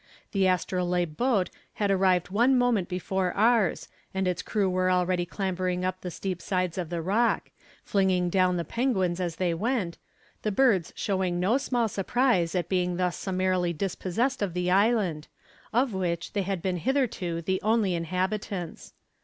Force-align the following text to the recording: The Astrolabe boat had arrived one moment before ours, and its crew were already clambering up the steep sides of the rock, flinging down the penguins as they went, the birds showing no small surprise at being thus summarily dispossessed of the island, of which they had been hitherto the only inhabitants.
The 0.31 0.47
Astrolabe 0.47 1.15
boat 1.15 1.51
had 1.73 1.91
arrived 1.91 2.29
one 2.31 2.57
moment 2.57 2.89
before 2.89 3.33
ours, 3.33 3.87
and 4.15 4.27
its 4.27 4.41
crew 4.41 4.67
were 4.67 4.89
already 4.89 5.27
clambering 5.27 5.85
up 5.85 6.01
the 6.01 6.09
steep 6.09 6.41
sides 6.41 6.79
of 6.79 6.89
the 6.89 7.03
rock, 7.03 7.51
flinging 7.83 8.31
down 8.31 8.57
the 8.57 8.65
penguins 8.65 9.19
as 9.19 9.35
they 9.35 9.53
went, 9.53 9.99
the 10.41 10.51
birds 10.51 10.91
showing 10.95 11.39
no 11.39 11.59
small 11.59 11.87
surprise 11.87 12.55
at 12.55 12.67
being 12.67 12.97
thus 12.97 13.15
summarily 13.15 13.73
dispossessed 13.73 14.41
of 14.41 14.55
the 14.55 14.71
island, 14.71 15.27
of 15.71 15.93
which 15.93 16.33
they 16.33 16.41
had 16.41 16.63
been 16.63 16.77
hitherto 16.77 17.43
the 17.43 17.61
only 17.61 17.93
inhabitants. 17.93 18.93